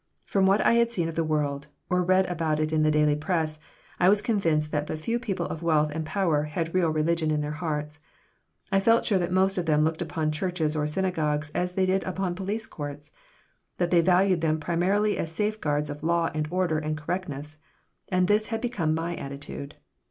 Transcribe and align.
From 0.25 0.47
what 0.47 0.61
I 0.61 0.73
had 0.73 0.91
seen 0.91 1.07
of 1.09 1.13
the 1.13 1.23
world, 1.23 1.67
or 1.87 2.01
read 2.01 2.25
about 2.25 2.59
it 2.59 2.73
in 2.73 2.81
the 2.81 2.89
daily 2.89 3.15
press, 3.15 3.59
I 3.99 4.09
was 4.09 4.19
convinced 4.19 4.71
that 4.71 4.87
but 4.87 4.97
few 4.97 5.19
people 5.19 5.45
of 5.45 5.61
wealth 5.61 5.91
and 5.93 6.03
power 6.03 6.45
had 6.45 6.73
real 6.73 6.89
religion 6.89 7.29
in 7.29 7.41
their 7.41 7.51
hearts. 7.61 7.99
I 8.71 8.79
felt 8.79 9.05
sure 9.05 9.19
that 9.19 9.31
most 9.31 9.59
of 9.59 9.67
them 9.67 9.83
looked 9.83 10.01
upon 10.01 10.31
churches 10.31 10.75
or 10.75 10.87
synagogues 10.87 11.51
as 11.51 11.73
they 11.73 11.85
did 11.85 12.03
upon 12.03 12.33
police 12.33 12.65
courts; 12.65 13.11
that 13.77 13.91
they 13.91 14.01
valued 14.01 14.41
them 14.41 14.59
primarily 14.59 15.19
as 15.19 15.31
safeguards 15.31 15.91
of 15.91 16.01
law 16.01 16.31
and 16.33 16.47
order 16.49 16.79
and 16.79 16.97
correctness, 16.97 17.57
and 18.11 18.27
this 18.27 18.47
had 18.47 18.59
become 18.59 18.95
my 18.95 19.15
attitude. 19.15 19.75